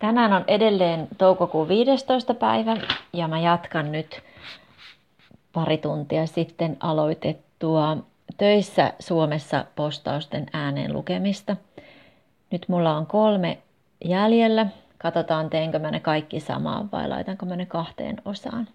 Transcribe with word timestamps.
Tänään 0.00 0.32
on 0.32 0.44
edelleen 0.46 1.08
toukokuun 1.18 1.68
15. 1.68 2.34
päivä 2.34 2.76
ja 3.12 3.28
mä 3.28 3.38
jatkan 3.38 3.92
nyt 3.92 4.22
pari 5.52 5.78
tuntia 5.78 6.26
sitten 6.26 6.76
aloitettua 6.80 7.96
töissä 8.38 8.92
Suomessa 8.98 9.64
postausten 9.76 10.46
ääneen 10.52 10.92
lukemista. 10.92 11.56
Nyt 12.50 12.64
mulla 12.68 12.96
on 12.96 13.06
kolme 13.06 13.58
jäljellä. 14.04 14.66
Katsotaan, 14.98 15.50
teenkö 15.50 15.78
mä 15.78 15.90
ne 15.90 16.00
kaikki 16.00 16.40
samaan 16.40 16.88
vai 16.92 17.08
laitanko 17.08 17.46
mä 17.46 17.56
ne 17.56 17.66
kahteen 17.66 18.16
osaan. 18.24 18.68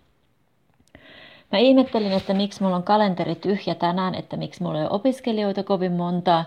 Mä 1.52 1.58
ihmettelin, 1.60 2.12
että 2.12 2.34
miksi 2.34 2.64
mulla 2.64 2.76
on 2.76 2.84
kalenteri 2.84 3.36
tyhjä 3.36 3.76
tänään, 3.76 4.16
että 4.16 4.38
miksi 4.38 4.64
mulla 4.64 4.80
ei 4.80 4.86
ole 4.86 4.92
opiskelijoita 4.92 5.64
kovin 5.64 5.92
montaa. 5.92 6.46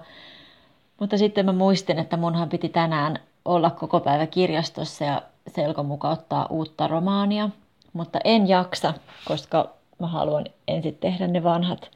Mutta 1.00 1.18
sitten 1.18 1.46
mä 1.46 1.52
muistin, 1.52 1.98
että 1.98 2.16
munhan 2.16 2.48
piti 2.48 2.68
tänään 2.68 3.18
olla 3.44 3.70
koko 3.70 4.00
päivä 4.00 4.26
kirjastossa 4.26 5.04
ja 5.04 5.22
selko 5.48 5.82
mukauttaa 5.82 6.46
uutta 6.50 6.86
romaania. 6.86 7.50
Mutta 7.92 8.18
en 8.24 8.48
jaksa, 8.48 8.94
koska 9.24 9.68
mä 9.98 10.06
haluan 10.06 10.44
ensin 10.68 10.98
tehdä 11.00 11.26
ne 11.26 11.42
vanhat, 11.42 11.90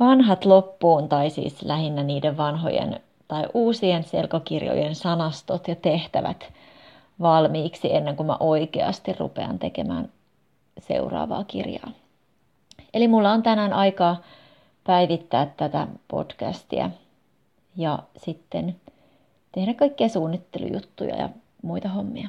vanhat 0.00 0.44
loppuun, 0.44 1.08
tai 1.08 1.30
siis 1.30 1.62
lähinnä 1.62 2.02
niiden 2.02 2.36
vanhojen 2.36 3.00
tai 3.28 3.44
uusien 3.54 4.04
selkokirjojen 4.04 4.94
sanastot 4.94 5.68
ja 5.68 5.74
tehtävät 5.74 6.52
valmiiksi 7.20 7.94
ennen 7.94 8.16
kuin 8.16 8.26
mä 8.26 8.36
oikeasti 8.40 9.12
rupean 9.18 9.58
tekemään 9.58 10.08
seuraavaa 10.78 11.44
kirjaa. 11.44 11.90
Eli 12.94 13.08
mulla 13.08 13.32
on 13.32 13.42
tänään 13.42 13.72
aikaa 13.72 14.16
päivittää 14.84 15.46
tätä 15.46 15.86
podcastia 16.08 16.90
ja 17.76 17.98
sitten 18.16 18.76
tehdä 19.52 19.74
kaikkia 19.74 20.08
suunnittelujuttuja 20.08 21.16
ja 21.16 21.28
muita 21.62 21.88
hommia. 21.88 22.28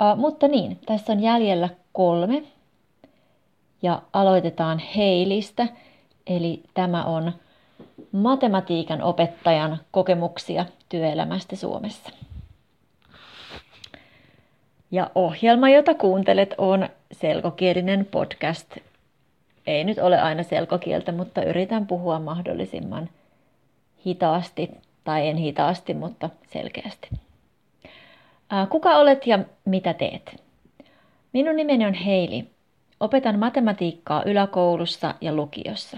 Uh, 0.00 0.16
mutta 0.16 0.48
niin, 0.48 0.78
tässä 0.86 1.12
on 1.12 1.20
jäljellä 1.20 1.68
kolme 1.92 2.42
ja 3.82 4.02
aloitetaan 4.12 4.78
Heilistä. 4.78 5.68
Eli 6.26 6.62
tämä 6.74 7.04
on 7.04 7.32
matematiikan 8.12 9.02
opettajan 9.02 9.80
kokemuksia 9.90 10.66
työelämästä 10.88 11.56
Suomessa. 11.56 12.10
Ja 14.90 15.10
ohjelma, 15.14 15.68
jota 15.68 15.94
kuuntelet, 15.94 16.54
on 16.58 16.88
selkokielinen 17.12 18.06
podcast. 18.10 18.76
Ei 19.66 19.84
nyt 19.84 19.98
ole 19.98 20.20
aina 20.20 20.42
selkokieltä, 20.42 21.12
mutta 21.12 21.42
yritän 21.42 21.86
puhua 21.86 22.18
mahdollisimman 22.18 23.08
hitaasti, 24.06 24.70
tai 25.06 25.28
en 25.28 25.36
hitaasti, 25.36 25.94
mutta 25.94 26.30
selkeästi. 26.52 27.08
Kuka 28.70 28.96
olet 28.96 29.26
ja 29.26 29.38
mitä 29.64 29.94
teet? 29.94 30.42
Minun 31.32 31.56
nimeni 31.56 31.86
on 31.86 31.94
Heili. 31.94 32.50
Opetan 33.00 33.38
matematiikkaa 33.38 34.22
yläkoulussa 34.26 35.14
ja 35.20 35.32
lukiossa. 35.32 35.96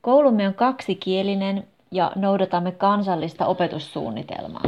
Koulumme 0.00 0.48
on 0.48 0.54
kaksikielinen 0.54 1.66
ja 1.90 2.12
noudatamme 2.16 2.72
kansallista 2.72 3.46
opetussuunnitelmaa. 3.46 4.62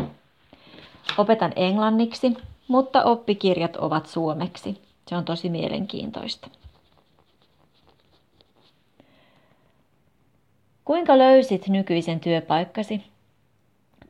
Opetan 1.18 1.52
englanniksi, 1.56 2.36
mutta 2.68 3.04
oppikirjat 3.04 3.76
ovat 3.76 4.06
suomeksi. 4.06 4.82
Se 5.08 5.16
on 5.16 5.24
tosi 5.24 5.48
mielenkiintoista. 5.48 6.48
Kuinka 10.84 11.18
löysit 11.18 11.68
nykyisen 11.68 12.20
työpaikkasi? 12.20 13.11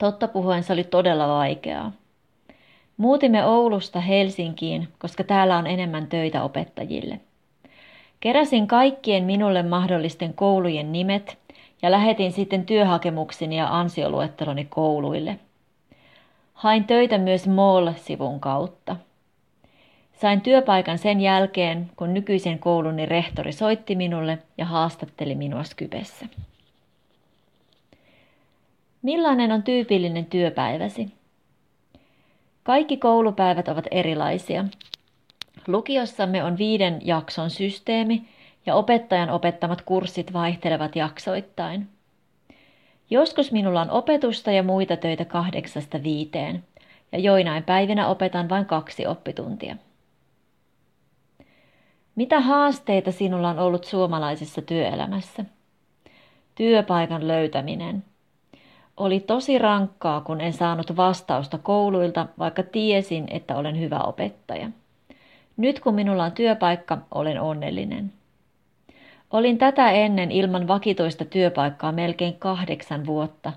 Totta 0.03 0.29
puhuen 0.29 0.63
se 0.63 0.73
oli 0.73 0.85
todella 0.85 1.29
vaikeaa. 1.29 1.93
Muutimme 2.97 3.45
Oulusta 3.45 4.01
Helsinkiin, 4.01 4.89
koska 4.99 5.25
täällä 5.25 5.59
on 5.59 5.67
enemmän 5.67 6.07
töitä 6.07 6.43
opettajille. 6.43 7.21
Keräsin 8.21 8.67
kaikkien 8.67 9.25
minulle 9.25 9.63
mahdollisten 9.63 10.35
koulujen 10.35 10.93
nimet 10.93 11.39
ja 11.83 11.91
lähetin 11.91 12.33
sitten 12.33 12.67
työhakemukseni 12.67 13.57
ja 13.57 13.79
ansioluetteloni 13.79 14.65
kouluille. 14.65 15.39
Hain 16.55 16.85
töitä 16.85 17.19
myös 17.19 17.47
MOL-sivun 17.47 18.41
kautta. 18.41 18.97
Sain 20.21 20.41
työpaikan 20.41 20.99
sen 20.99 21.21
jälkeen, 21.21 21.91
kun 21.97 22.15
nykyisen 22.15 22.59
kouluni 22.59 23.07
rehtori 23.07 23.53
soitti 23.53 23.97
minulle 23.97 24.39
ja 24.59 24.65
haastatteli 24.65 25.35
minua 25.35 25.65
Skypessä. 25.65 26.27
Millainen 29.03 29.53
on 29.53 29.63
tyypillinen 29.63 30.27
työpäiväsi? 30.27 31.09
Kaikki 32.63 32.97
koulupäivät 32.97 33.69
ovat 33.69 33.85
erilaisia. 33.91 34.65
Lukiossamme 35.67 36.45
on 36.45 36.59
viiden 36.59 37.01
jakson 37.05 37.51
systeemi 37.51 38.29
ja 38.67 38.75
opettajan 38.75 39.31
opettamat 39.31 39.83
kurssit 39.83 40.33
vaihtelevat 40.33 40.97
jaksoittain. 40.97 41.89
Joskus 43.11 43.53
minulla 43.53 43.81
on 43.81 43.91
opetusta 43.91 44.53
ja 44.53 44.63
muita 44.63 44.97
töitä 44.97 45.25
kahdeksasta 45.25 46.03
viiteen, 46.03 46.65
ja 47.13 47.19
joinain 47.19 47.65
päivinä 47.65 48.09
opetan 48.09 48.49
vain 48.49 48.67
kaksi 48.67 49.07
oppituntia. 49.07 49.77
Mitä 52.15 52.41
haasteita 52.41 53.13
sinulla 53.13 53.49
on 53.49 53.59
ollut 53.59 53.85
suomalaisessa 53.85 54.63
työelämässä? 54.63 55.45
Työpaikan 56.55 57.29
löytäminen– 57.29 58.05
oli 58.97 59.21
tosi 59.21 59.59
rankkaa, 59.59 60.21
kun 60.21 60.41
en 60.41 60.53
saanut 60.53 60.97
vastausta 60.97 61.59
kouluilta, 61.59 62.27
vaikka 62.39 62.63
tiesin, 62.63 63.27
että 63.31 63.57
olen 63.57 63.81
hyvä 63.81 63.99
opettaja. 63.99 64.69
Nyt 65.57 65.81
kun 65.81 65.95
minulla 65.95 66.25
on 66.25 66.33
työpaikka, 66.33 66.99
olen 67.15 67.41
onnellinen. 67.41 68.13
Olin 69.31 69.59
tätä 69.59 69.91
ennen 69.91 70.31
ilman 70.31 70.69
vakitoista 70.69 71.25
työpaikkaa 71.25 71.93
melkein 71.93 72.35
kahdeksan 72.39 73.07
vuotta, 73.07 73.53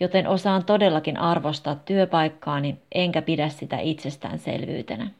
joten 0.00 0.28
osaan 0.28 0.64
todellakin 0.64 1.16
arvostaa 1.16 1.74
työpaikkaani 1.74 2.78
enkä 2.94 3.22
pidä 3.22 3.48
sitä 3.48 3.78
itsestäänselvyytenä. 3.78 5.10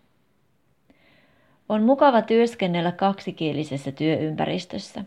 On 1.69 1.83
mukava 1.83 2.23
työskennellä 2.23 2.93
kaksikielisessä 2.93 3.93
työympäristössä. 3.93 5.05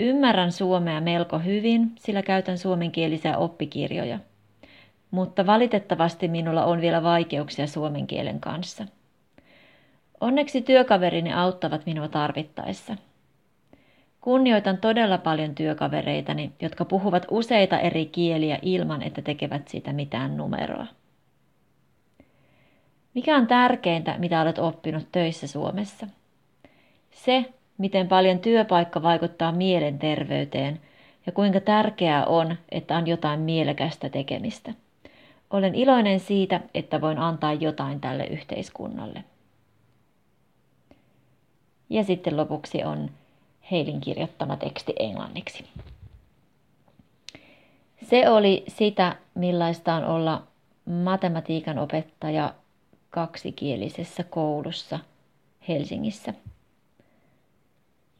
Ymmärrän 0.00 0.52
suomea 0.52 1.00
melko 1.00 1.38
hyvin, 1.38 1.92
sillä 1.98 2.22
käytän 2.22 2.58
suomenkielisiä 2.58 3.38
oppikirjoja. 3.38 4.18
Mutta 5.10 5.46
valitettavasti 5.46 6.28
minulla 6.28 6.64
on 6.64 6.80
vielä 6.80 7.02
vaikeuksia 7.02 7.66
suomen 7.66 8.06
kielen 8.06 8.40
kanssa. 8.40 8.86
Onneksi 10.20 10.62
työkaverini 10.62 11.32
auttavat 11.32 11.86
minua 11.86 12.08
tarvittaessa. 12.08 12.96
Kunnioitan 14.20 14.78
todella 14.78 15.18
paljon 15.18 15.54
työkavereitani, 15.54 16.52
jotka 16.62 16.84
puhuvat 16.84 17.26
useita 17.30 17.78
eri 17.78 18.06
kieliä 18.06 18.58
ilman, 18.62 19.02
että 19.02 19.22
tekevät 19.22 19.68
siitä 19.68 19.92
mitään 19.92 20.36
numeroa. 20.36 20.86
Mikä 23.14 23.36
on 23.36 23.46
tärkeintä, 23.46 24.14
mitä 24.18 24.40
olet 24.40 24.58
oppinut 24.58 25.08
töissä 25.12 25.46
Suomessa? 25.46 26.06
Se, 27.10 27.52
miten 27.80 28.08
paljon 28.08 28.38
työpaikka 28.38 29.02
vaikuttaa 29.02 29.52
mielenterveyteen 29.52 30.80
ja 31.26 31.32
kuinka 31.32 31.60
tärkeää 31.60 32.26
on, 32.26 32.56
että 32.70 32.96
on 32.96 33.06
jotain 33.06 33.40
mielekästä 33.40 34.08
tekemistä. 34.08 34.74
Olen 35.50 35.74
iloinen 35.74 36.20
siitä, 36.20 36.60
että 36.74 37.00
voin 37.00 37.18
antaa 37.18 37.52
jotain 37.52 38.00
tälle 38.00 38.24
yhteiskunnalle. 38.24 39.24
Ja 41.90 42.04
sitten 42.04 42.36
lopuksi 42.36 42.84
on 42.84 43.10
Heilin 43.70 44.00
kirjoittama 44.00 44.56
teksti 44.56 44.92
englanniksi. 44.98 45.64
Se 48.10 48.30
oli 48.30 48.64
sitä, 48.68 49.16
millaista 49.34 49.94
on 49.94 50.04
olla 50.04 50.42
matematiikan 50.84 51.78
opettaja 51.78 52.54
kaksikielisessä 53.10 54.24
koulussa 54.24 54.98
Helsingissä. 55.68 56.34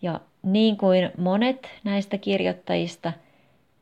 Ja 0.03 0.21
niin 0.43 0.77
kuin 0.77 1.11
monet 1.19 1.69
näistä 1.85 2.19
kirjoittajista, 2.19 3.13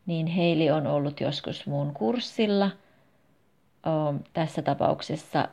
niin 0.06 0.26
Heili 0.26 0.70
on 0.70 0.86
ollut 0.86 1.20
joskus 1.20 1.66
mun 1.66 1.94
kurssilla. 1.94 2.70
Tässä 4.32 4.62
tapauksessa 4.62 5.48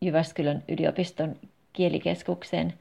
Jyväskylän 0.00 0.64
yliopiston 0.68 1.36
kielikeskuksen 1.72 2.74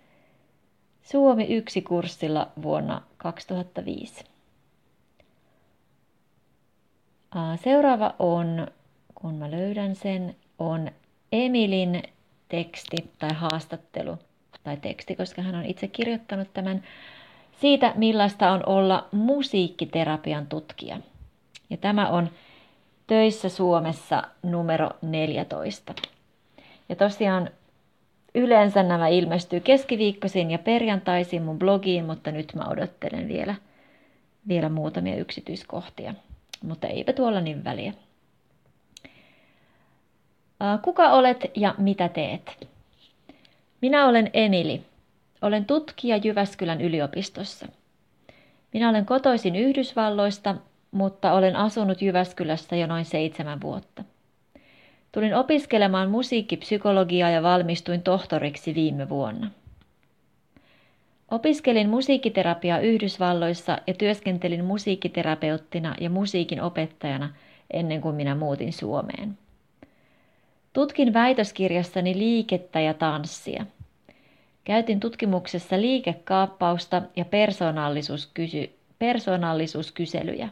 Suomi 1.03 1.43
yksi 1.43 1.81
kurssilla 1.81 2.51
vuonna 2.61 3.01
2005. 3.17 4.25
Seuraava 7.63 8.15
on, 8.19 8.67
kun 9.15 9.35
mä 9.35 9.51
löydän 9.51 9.95
sen, 9.95 10.35
on 10.59 10.91
Emilin 11.31 12.03
teksti 12.49 12.97
tai 13.19 13.33
haastattelu 13.33 14.17
tai 14.65 14.77
teksti, 14.77 15.15
koska 15.15 15.41
hän 15.41 15.55
on 15.55 15.65
itse 15.65 15.87
kirjoittanut 15.87 16.47
tämän, 16.53 16.83
siitä 17.61 17.93
millaista 17.95 18.51
on 18.51 18.63
olla 18.65 19.07
musiikkiterapian 19.11 20.47
tutkija. 20.47 20.99
Ja 21.69 21.77
tämä 21.77 22.09
on 22.09 22.29
töissä 23.07 23.49
Suomessa 23.49 24.23
numero 24.43 24.89
14. 25.01 25.93
Ja 26.89 26.95
tosiaan 26.95 27.49
yleensä 28.35 28.83
nämä 28.83 29.07
ilmestyy 29.07 29.59
keskiviikkoisin 29.59 30.51
ja 30.51 30.59
perjantaisin 30.59 31.41
mun 31.41 31.59
blogiin, 31.59 32.05
mutta 32.05 32.31
nyt 32.31 32.53
mä 32.55 32.63
odottelen 32.69 33.27
vielä, 33.27 33.55
vielä 34.47 34.69
muutamia 34.69 35.15
yksityiskohtia. 35.15 36.13
Mutta 36.63 36.87
eipä 36.87 37.13
tuolla 37.13 37.41
niin 37.41 37.63
väliä. 37.63 37.93
Kuka 40.81 41.11
olet 41.11 41.51
ja 41.55 41.75
mitä 41.77 42.09
teet? 42.09 42.74
Minä 43.81 44.07
olen 44.07 44.29
Emili. 44.33 44.81
Olen 45.41 45.65
tutkija 45.65 46.17
Jyväskylän 46.17 46.81
yliopistossa. 46.81 47.67
Minä 48.73 48.89
olen 48.89 49.05
kotoisin 49.05 49.55
Yhdysvalloista, 49.55 50.55
mutta 50.91 51.33
olen 51.33 51.55
asunut 51.55 52.01
Jyväskylässä 52.01 52.75
jo 52.75 52.87
noin 52.87 53.05
seitsemän 53.05 53.61
vuotta. 53.61 54.03
Tulin 55.11 55.35
opiskelemaan 55.35 56.09
musiikkipsykologiaa 56.09 57.29
ja 57.29 57.43
valmistuin 57.43 58.01
tohtoriksi 58.01 58.75
viime 58.75 59.09
vuonna. 59.09 59.51
Opiskelin 61.31 61.89
musiikkiterapiaa 61.89 62.79
Yhdysvalloissa 62.79 63.77
ja 63.87 63.93
työskentelin 63.93 64.65
musiikkiterapeuttina 64.65 65.95
ja 66.01 66.09
musiikin 66.09 66.61
opettajana 66.61 67.29
ennen 67.73 68.01
kuin 68.01 68.15
minä 68.15 68.35
muutin 68.35 68.73
Suomeen. 68.73 69.37
Tutkin 70.75 71.13
väitöskirjassani 71.13 72.17
liikettä 72.17 72.79
ja 72.79 72.93
tanssia. 72.93 73.65
Käytin 74.63 74.99
tutkimuksessa 74.99 75.81
liikekaappausta 75.81 77.01
ja 77.15 77.25
persoonallisuuskysy- 77.25 78.69
persoonallisuuskyselyjä. 78.99 80.49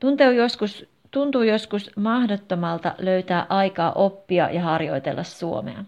Tuntuu 0.00 0.30
joskus, 0.30 0.86
tuntuu 1.10 1.42
joskus 1.42 1.90
mahdottomalta 1.96 2.94
löytää 2.98 3.46
aikaa 3.48 3.92
oppia 3.92 4.50
ja 4.50 4.62
harjoitella 4.62 5.22
suomea. 5.22 5.84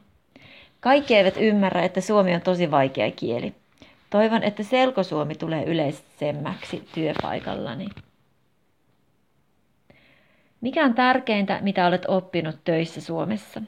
Kaikki 0.81 1.17
eivät 1.17 1.35
ymmärrä, 1.41 1.83
että 1.83 2.01
suomi 2.01 2.35
on 2.35 2.41
tosi 2.41 2.71
vaikea 2.71 3.11
kieli. 3.11 3.55
Toivon, 4.11 4.43
että 4.43 4.63
selkosuomi 4.63 5.35
tulee 5.35 5.65
yleisemmäksi 5.65 6.89
työpaikallani. 6.95 7.87
Mikä 10.65 10.85
on 10.85 10.95
tärkeintä, 10.95 11.59
mitä 11.63 11.87
olet 11.87 12.05
oppinut 12.09 12.57
töissä 12.65 13.01
Suomessa? 13.01 13.63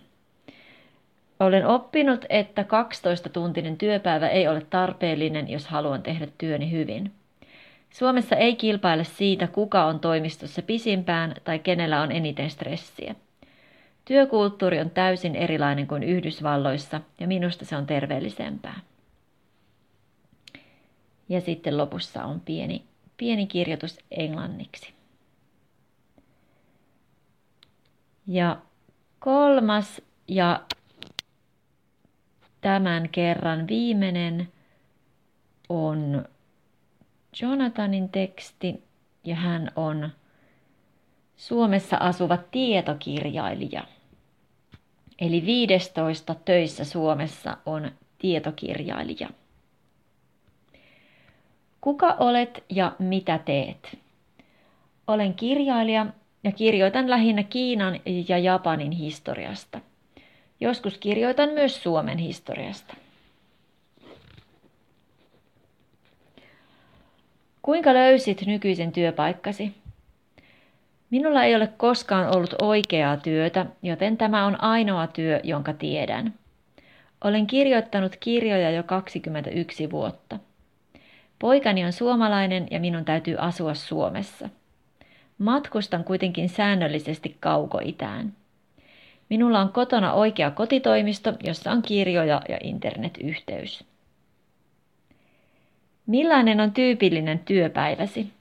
Olen 1.40 1.66
oppinut, 1.66 2.24
että 2.28 2.62
12-tuntinen 2.62 3.76
työpäivä 3.78 4.28
ei 4.28 4.48
ole 4.48 4.60
tarpeellinen, 4.70 5.50
jos 5.50 5.66
haluan 5.66 6.02
tehdä 6.02 6.28
työni 6.38 6.70
hyvin. 6.70 7.12
Suomessa 7.90 8.36
ei 8.36 8.56
kilpaile 8.56 9.04
siitä, 9.04 9.46
kuka 9.46 9.84
on 9.84 10.00
toimistossa 10.00 10.62
pisimpään 10.62 11.34
tai 11.44 11.58
kenellä 11.58 12.00
on 12.00 12.12
eniten 12.12 12.50
stressiä. 12.50 13.14
Työkulttuuri 14.04 14.80
on 14.80 14.90
täysin 14.90 15.36
erilainen 15.36 15.86
kuin 15.86 16.02
Yhdysvalloissa 16.02 17.00
ja 17.20 17.26
minusta 17.26 17.64
se 17.64 17.76
on 17.76 17.86
terveellisempää. 17.86 18.80
Ja 21.28 21.40
sitten 21.40 21.78
lopussa 21.78 22.24
on 22.24 22.40
pieni, 22.40 22.82
pieni 23.16 23.46
kirjoitus 23.46 23.98
englanniksi. 24.10 24.95
Ja 28.26 28.56
kolmas 29.18 30.02
ja 30.28 30.62
tämän 32.60 33.08
kerran 33.08 33.68
viimeinen 33.68 34.48
on 35.68 36.24
Jonathanin 37.42 38.08
teksti 38.08 38.82
ja 39.24 39.36
hän 39.36 39.70
on 39.76 40.10
Suomessa 41.36 41.96
asuva 41.96 42.36
tietokirjailija. 42.36 43.84
Eli 45.18 45.46
15 45.46 46.34
töissä 46.34 46.84
Suomessa 46.84 47.56
on 47.66 47.90
tietokirjailija. 48.18 49.28
Kuka 51.80 52.16
olet 52.18 52.64
ja 52.70 52.96
mitä 52.98 53.38
teet? 53.38 53.98
Olen 55.06 55.34
kirjailija 55.34 56.06
ja 56.46 56.52
kirjoitan 56.52 57.10
lähinnä 57.10 57.42
Kiinan 57.42 58.00
ja 58.28 58.38
Japanin 58.38 58.92
historiasta. 58.92 59.80
Joskus 60.60 60.98
kirjoitan 60.98 61.48
myös 61.48 61.82
Suomen 61.82 62.18
historiasta. 62.18 62.94
Kuinka 67.62 67.94
löysit 67.94 68.42
nykyisen 68.46 68.92
työpaikkasi? 68.92 69.74
Minulla 71.10 71.44
ei 71.44 71.56
ole 71.56 71.66
koskaan 71.66 72.36
ollut 72.36 72.54
oikeaa 72.62 73.16
työtä, 73.16 73.66
joten 73.82 74.16
tämä 74.16 74.46
on 74.46 74.62
ainoa 74.62 75.06
työ, 75.06 75.40
jonka 75.42 75.72
tiedän. 75.72 76.34
Olen 77.24 77.46
kirjoittanut 77.46 78.16
kirjoja 78.16 78.70
jo 78.70 78.82
21 78.82 79.90
vuotta. 79.90 80.38
Poikani 81.38 81.84
on 81.84 81.92
suomalainen 81.92 82.68
ja 82.70 82.80
minun 82.80 83.04
täytyy 83.04 83.36
asua 83.38 83.74
Suomessa. 83.74 84.48
Matkustan 85.38 86.04
kuitenkin 86.04 86.48
säännöllisesti 86.48 87.36
kaukoitään. 87.40 88.32
Minulla 89.30 89.60
on 89.60 89.68
kotona 89.68 90.12
oikea 90.12 90.50
kotitoimisto, 90.50 91.32
jossa 91.42 91.70
on 91.70 91.82
kirjoja 91.82 92.42
ja 92.48 92.58
internetyhteys. 92.62 93.84
Millainen 96.06 96.60
on 96.60 96.72
tyypillinen 96.72 97.38
työpäiväsi? 97.38 98.32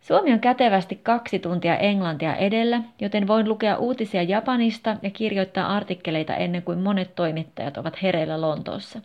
Suomi 0.00 0.32
on 0.32 0.40
kätevästi 0.40 1.00
kaksi 1.02 1.38
tuntia 1.38 1.76
englantia 1.76 2.36
edellä, 2.36 2.82
joten 3.00 3.26
voin 3.26 3.48
lukea 3.48 3.76
uutisia 3.76 4.22
Japanista 4.22 4.96
ja 5.02 5.10
kirjoittaa 5.10 5.76
artikkeleita 5.76 6.36
ennen 6.36 6.62
kuin 6.62 6.78
monet 6.78 7.14
toimittajat 7.14 7.76
ovat 7.76 8.02
hereillä 8.02 8.40
Lontoossa. 8.40 9.00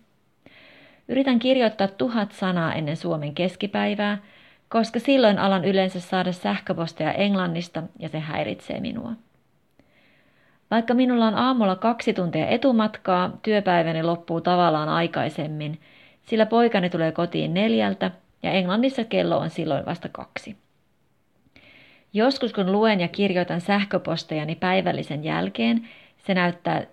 Yritän 1.07 1.39
kirjoittaa 1.39 1.87
tuhat 1.87 2.31
sanaa 2.31 2.73
ennen 2.73 2.97
Suomen 2.97 3.35
keskipäivää, 3.35 4.17
koska 4.69 4.99
silloin 4.99 5.39
alan 5.39 5.65
yleensä 5.65 5.99
saada 5.99 6.31
sähköposteja 6.31 7.13
Englannista 7.13 7.83
ja 7.99 8.09
se 8.09 8.19
häiritsee 8.19 8.79
minua. 8.79 9.11
Vaikka 10.71 10.93
minulla 10.93 11.27
on 11.27 11.35
aamulla 11.35 11.75
kaksi 11.75 12.13
tuntia 12.13 12.47
etumatkaa, 12.47 13.37
työpäiväni 13.41 14.03
loppuu 14.03 14.41
tavallaan 14.41 14.89
aikaisemmin, 14.89 15.79
sillä 16.21 16.45
poikani 16.45 16.89
tulee 16.89 17.11
kotiin 17.11 17.53
neljältä 17.53 18.11
ja 18.43 18.51
Englannissa 18.51 19.03
kello 19.03 19.37
on 19.37 19.49
silloin 19.49 19.85
vasta 19.85 20.09
kaksi. 20.09 20.57
Joskus 22.13 22.53
kun 22.53 22.71
luen 22.71 22.99
ja 22.99 23.07
kirjoitan 23.07 23.61
sähköpostejani 23.61 24.55
päivällisen 24.55 25.23
jälkeen, 25.23 25.89
se 26.17 26.33
näyttää, 26.33 26.83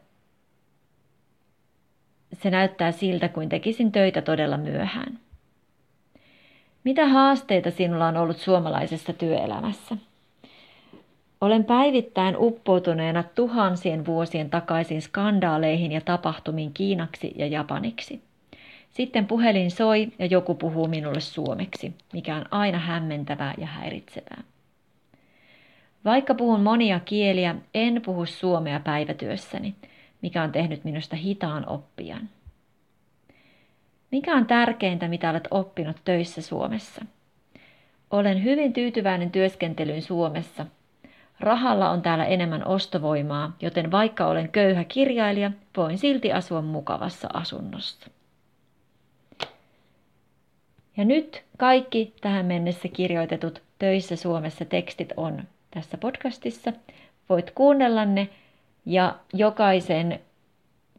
se 2.33 2.51
näyttää 2.51 2.93
siltä, 2.93 3.29
kuin 3.29 3.49
tekisin 3.49 3.93
töitä 3.93 4.23
todella 4.23 4.57
myöhään. 4.57 5.24
Mitä 6.85 7.07
haasteita 7.09 7.71
sinulla 7.71 8.07
on 8.07 8.17
ollut 8.17 8.37
suomalaisessa 8.37 9.13
työelämässä? 9.13 9.97
Olen 11.41 11.65
päivittäin 11.65 12.37
uppoutuneena 12.39 13.23
tuhansien 13.23 14.07
vuosien 14.07 14.51
takaisin 14.51 15.03
skandaaleihin 15.03 15.93
ja 15.93 16.01
tapahtumiin 16.01 16.73
Kiinaksi 16.75 17.33
ja 17.37 17.47
Japaniksi. 17.47 18.23
Sitten 18.91 19.27
puhelin 19.27 19.71
soi 19.71 20.09
ja 20.19 20.27
joku 20.27 20.55
puhuu 20.55 20.89
minulle 20.89 21.21
suomeksi, 21.21 21.95
mikä 22.13 22.37
on 22.37 22.45
aina 22.51 22.79
hämmentävää 22.79 23.55
ja 23.59 23.67
häiritsevää. 23.67 24.43
Vaikka 26.05 26.35
puhun 26.35 26.61
monia 26.61 27.01
kieliä, 27.01 27.55
en 27.75 28.03
puhu 28.05 28.27
suomea 28.27 28.81
päivätyössäni, 28.81 29.75
mikä 30.23 30.43
on 30.43 30.53
tehnyt 30.53 30.85
minusta 30.85 31.17
hitaan 31.17 31.69
oppijan. 31.69 32.29
Mikä 34.15 34.35
on 34.35 34.47
tärkeintä, 34.47 35.09
mitä 35.09 35.31
olet 35.31 35.49
oppinut 35.51 35.97
töissä 36.05 36.43
Suomessa? 36.43 37.05
Olen 38.11 38.45
hyvin 38.45 38.73
tyytyväinen 38.73 39.31
työskentelyyn 39.31 40.03
Suomessa. 40.03 40.67
Rahalla 41.41 41.91
on 41.91 42.03
täällä 42.03 42.25
enemmän 42.25 42.67
ostovoimaa, 42.67 43.57
joten 43.61 43.91
vaikka 43.91 44.27
olen 44.27 44.49
köyhä 44.49 44.85
kirjailija, 44.85 45.51
voin 45.77 45.99
silti 45.99 46.33
asua 46.33 46.63
mukavassa 46.63 47.29
asunnossa. 47.33 48.11
Ja 50.97 51.05
nyt 51.05 51.43
kaikki 51.59 52.15
tähän 52.21 52.47
mennessä 52.47 52.89
kirjoitetut 52.89 53.63
töissä 53.79 54.17
Suomessa 54.17 54.65
tekstit 54.65 55.13
on 55.17 55.43
tässä 55.71 55.99
podcastissa. 55.99 56.73
Voit 57.29 57.51
kuunnella 57.51 58.05
ne 58.05 58.29
ja 58.87 59.15
jokaisen 59.33 60.21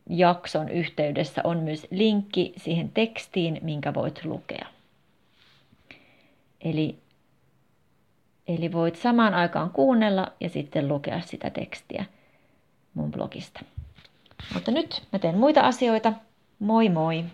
jakson 0.10 0.70
yhteydessä 0.70 1.42
on 1.44 1.60
myös 1.60 1.88
linkki 1.92 2.54
siihen 2.58 2.90
tekstiin, 2.90 3.60
minkä 3.62 3.94
voit 3.94 4.26
lukea. 4.26 4.66
Eli, 6.62 6.98
eli 8.48 8.72
voit 8.72 8.96
samaan 8.96 9.34
aikaan 9.34 9.70
kuunnella 9.70 10.32
ja 10.40 10.50
sitten 10.50 10.88
lukea 10.88 11.22
sitä 11.22 11.50
tekstiä 11.50 12.06
mun 12.94 13.12
blogista. 13.12 13.60
Mutta 14.54 14.72
nyt 14.72 15.04
mä 15.14 15.20
teen 15.20 15.38
muita 15.38 15.62
asioita. 15.62 16.14
Moi 16.60 16.90
moi! 16.90 17.26